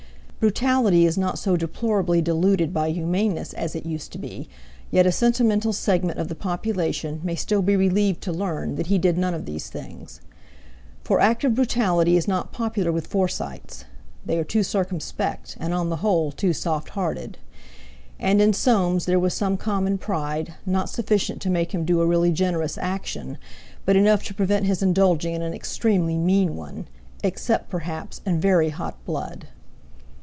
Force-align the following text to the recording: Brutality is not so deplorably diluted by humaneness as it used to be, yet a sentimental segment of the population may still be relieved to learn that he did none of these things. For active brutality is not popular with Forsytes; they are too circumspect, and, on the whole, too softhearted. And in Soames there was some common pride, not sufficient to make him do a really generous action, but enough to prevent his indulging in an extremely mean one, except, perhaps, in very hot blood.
Brutality 0.41 1.05
is 1.05 1.19
not 1.19 1.37
so 1.37 1.55
deplorably 1.55 2.19
diluted 2.19 2.73
by 2.73 2.89
humaneness 2.89 3.53
as 3.53 3.75
it 3.75 3.85
used 3.85 4.11
to 4.13 4.17
be, 4.17 4.49
yet 4.89 5.05
a 5.05 5.11
sentimental 5.11 5.71
segment 5.71 6.17
of 6.17 6.29
the 6.29 6.33
population 6.33 7.21
may 7.23 7.35
still 7.35 7.61
be 7.61 7.75
relieved 7.75 8.21
to 8.21 8.31
learn 8.31 8.75
that 8.75 8.87
he 8.87 8.97
did 8.97 9.19
none 9.19 9.35
of 9.35 9.45
these 9.45 9.69
things. 9.69 10.19
For 11.03 11.19
active 11.19 11.53
brutality 11.53 12.17
is 12.17 12.27
not 12.27 12.51
popular 12.51 12.91
with 12.91 13.05
Forsytes; 13.05 13.85
they 14.25 14.39
are 14.39 14.43
too 14.43 14.63
circumspect, 14.63 15.57
and, 15.59 15.75
on 15.75 15.91
the 15.91 15.97
whole, 15.97 16.31
too 16.31 16.53
softhearted. 16.55 17.35
And 18.19 18.41
in 18.41 18.51
Soames 18.53 19.05
there 19.05 19.19
was 19.19 19.35
some 19.35 19.57
common 19.57 19.99
pride, 19.99 20.55
not 20.65 20.89
sufficient 20.89 21.39
to 21.43 21.51
make 21.51 21.71
him 21.71 21.85
do 21.85 22.01
a 22.01 22.07
really 22.07 22.31
generous 22.31 22.79
action, 22.79 23.37
but 23.85 23.95
enough 23.95 24.23
to 24.23 24.33
prevent 24.33 24.65
his 24.65 24.81
indulging 24.81 25.35
in 25.35 25.43
an 25.43 25.53
extremely 25.53 26.17
mean 26.17 26.55
one, 26.55 26.87
except, 27.23 27.69
perhaps, 27.69 28.21
in 28.25 28.39
very 28.41 28.69
hot 28.69 28.97
blood. 29.05 29.47